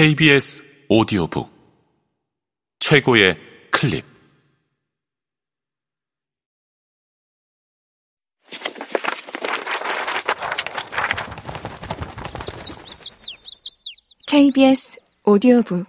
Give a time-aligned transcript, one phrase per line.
[0.00, 1.50] KBS 오디오북.
[2.78, 3.36] 최고의
[3.72, 4.04] 클립.
[14.28, 15.84] KBS 오디오북.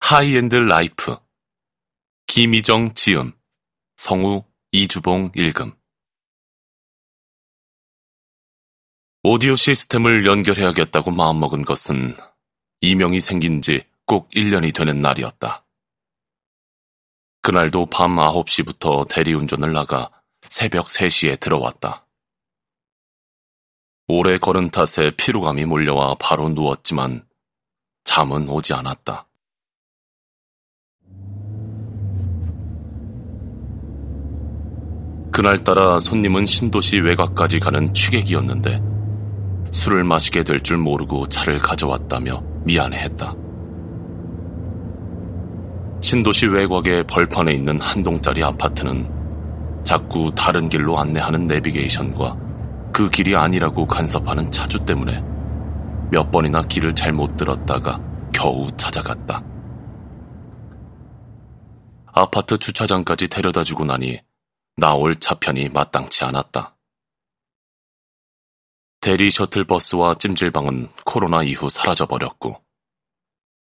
[0.00, 1.18] 하이엔드 라이프.
[2.26, 3.34] 김희정 지음.
[3.96, 5.81] 성우 이주봉 읽음
[9.22, 12.16] 오디오 시스템을 연결해야겠다고 마음먹은 것은
[12.80, 15.64] 이명이 생긴 지 꼭 1년이 되는 날이었다.
[17.40, 20.10] 그날도 밤 9시부터 대리운전을 나가
[20.42, 22.06] 새벽 3시에 들어왔다.
[24.08, 27.26] 오래 걸은 탓에 피로감이 몰려와 바로 누웠지만
[28.04, 29.26] 잠은 오지 않았다.
[35.32, 38.91] 그날따라 손님은 신도시 외곽까지 가는 취객이었는데
[39.72, 43.34] 술을 마시게 될 줄 모르고 차를 가져왔다며 미안해했다.
[46.00, 52.36] 신도시 외곽의 벌판에 있는 한 동짜리 아파트는 자꾸 다른 길로 안내하는 내비게이션과
[52.92, 55.22] 그 길이 아니라고 간섭하는 차주 때문에
[56.10, 58.00] 몇 번이나 길을 잘못 들었다가
[58.32, 59.42] 겨우 찾아갔다.
[62.14, 64.20] 아파트 주차장까지 데려다 주고 나니
[64.76, 66.76] 나올 차편이 마땅치 않았다.
[69.02, 72.62] 대리 셔틀버스와 찜질방은 코로나 이후 사라져버렸고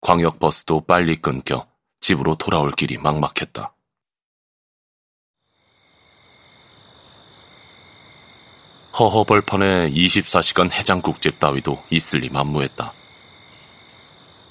[0.01, 1.65] 광역버스도 빨리 끊겨
[2.01, 3.73] 집으로 돌아올 길이 막막했다.
[8.99, 12.91] 허허벌판에 24시간 해장국집 따위도 있을 리 만무했다.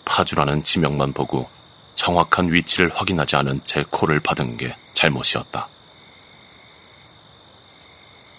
[0.07, 1.51] 파주라는 지명만 보고
[1.97, 5.69] 정확한 위치를 확인하지 않은 채 콜을 받은 게 잘못이었다.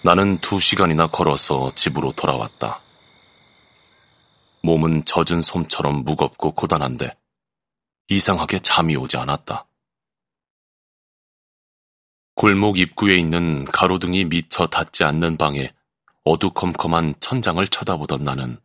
[0.02, 2.82] 나는 두 시간이나 걸어서 집으로 돌아왔다.
[4.62, 7.18] 몸은 젖은 솜처럼 무겁고 고단한데
[8.08, 9.66] 이상하게 잠이 오지 않았다.
[12.36, 15.74] 골목 입구에 있는 가로등이 미처 닿지 않는 방에
[16.24, 18.58] 어두컴컴한 천장을 쳐다보던 나는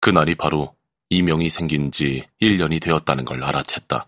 [0.00, 0.74] 그날이 바로
[1.10, 4.06] 이명이 생긴 지 1년이 되었다는 걸 알아챘다.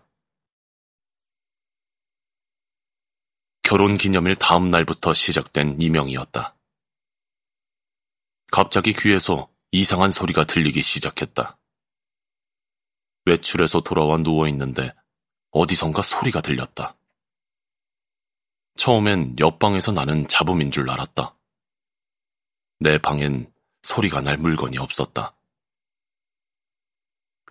[3.67, 6.55] 결혼 기념일 다음 날부터 시작된 이명이었다.
[8.49, 11.59] 갑자기 귀에서 이상한 소리가 들리기 시작했다.
[13.25, 14.93] 외출해서 돌아와 누워있는데
[15.51, 16.95] 어디선가 소리가 들렸다.
[18.75, 21.37] 처음엔 옆방에서 나는 잡음인 줄 알았다.
[22.79, 23.51] 내 방엔
[23.81, 25.35] 소리가 날 물건이 없었다.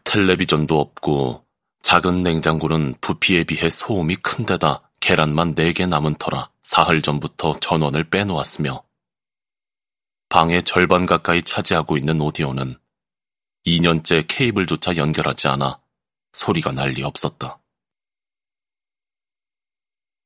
[0.04, 1.46] 텔레비전도 없고
[1.82, 8.82] 작은 냉장고는 부피에 비해 소음이 큰 데다 계란만 4개 남은 터라 사흘 전부터 전원을 빼놓았으며
[10.28, 12.76] 방의 절반 가까이 차지하고 있는 오디오는
[13.66, 15.80] 2년째 케이블조차 연결하지 않아
[16.32, 17.60] 소리가 날리 없었다.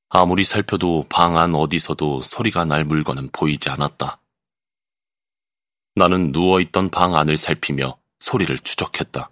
[0.09, 4.21] 아무리 살펴도 방 안 어디서도 소리가 날 물건은 보이지 않았다.
[5.95, 9.31] 나는 누워있던 방 안을 살피며 소리를 추적했다.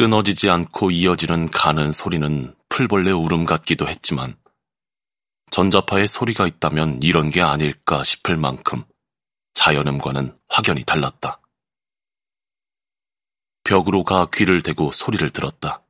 [0.00, 4.34] 끊어지지 않고 이어지는 가는 소리는 풀벌레 울음 같기도 했지만
[5.50, 8.82] 전자파에 소리가 있다면 이런 게 아닐까 싶을 만큼
[9.52, 11.42] 자연음과는 확연히 달랐다.
[13.62, 15.82] 벽으로 가 귀를 대고 소리를 들었다.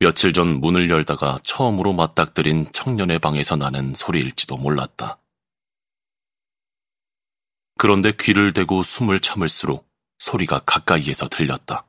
[0.00, 5.20] 며칠 전 문을 열다가 처음으로 맞닥뜨린 청년의 방에서 나는 소리일지도 몰랐다.
[7.78, 9.88] 그런데 귀를 대고 숨을 참을수록
[10.18, 11.86] 소리가 가까이에서 들렸다.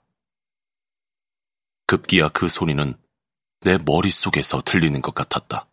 [1.94, 2.96] 급기야 그 소리는
[3.60, 5.68] 내 머릿속에서 들리는 것 같았다.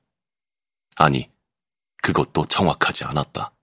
[0.97, 1.31] 아니,
[2.03, 3.55] 그것도 정확하지 않았다.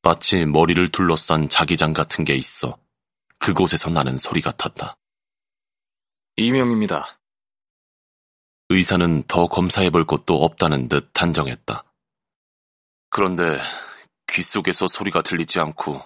[0.00, 2.78] 마치 머리를 둘러싼 자기장 같은 게 있어
[3.38, 4.96] 그곳에서 나는 소리 같았다.
[6.36, 7.20] 이명입니다.
[8.70, 11.84] 의사는 더 검사해 볼 것도 없다는 듯 단정했다.
[13.10, 13.60] 그런데
[14.26, 16.00] 귀 속에서 소리가 들리지 않고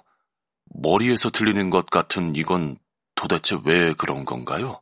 [0.75, 2.77] 머리에서 들리는 것 같은 이건
[3.17, 4.81] 도대체 왜 그런 건가요?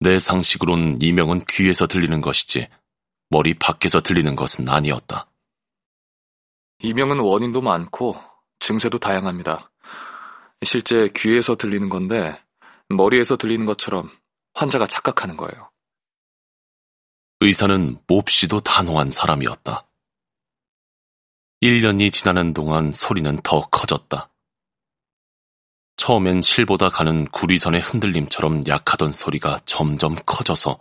[0.00, 2.68] 내 상식으론 이명은 귀에서 들리는 것이지
[3.30, 5.30] 머리 밖에서 들리는 것은 아니었다.
[6.82, 8.16] 이명은 원인도 많고
[8.58, 9.70] 증세도 다양합니다.
[10.62, 12.38] 실제 귀에서 들리는 건데
[12.88, 14.10] 머리에서 들리는 것처럼
[14.54, 15.70] 환자가 착각하는 거예요.
[17.40, 19.86] 의사는 몹시도 단호한 사람이었다.
[21.62, 24.29] 1년이 지나는 동안 소리는 더 커졌다.
[26.00, 30.78] 처음엔 실보다 가는 구리선의 흔들림처럼 약하던 소리가 점점 커져서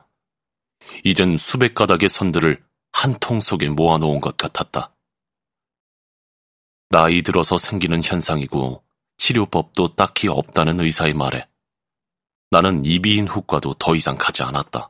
[1.03, 2.63] 이젠 수백 가닥의 선들을
[2.93, 4.95] 한 통 속에 모아놓은 것 같았다.
[6.89, 8.81] 나이 들어서 생기는 현상이고
[9.17, 11.49] 치료법도 딱히 없다는 의사의 말에
[12.49, 14.89] 나는 이비인 후과도 더 이상 가지 않았다.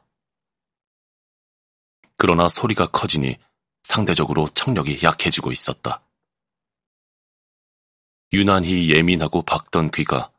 [2.18, 3.36] 그러나 소리가 커지니
[3.81, 6.04] 상대적으로 청력이 약해지고 있었다.
[8.31, 10.30] 유난히 예민하고 박던 귀가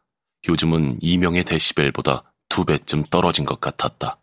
[0.48, 4.19] 요즘은 이명의 데시벨보다 두 배쯤 떨어진 것 같았다.